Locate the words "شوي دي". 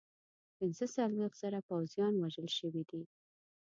2.57-3.01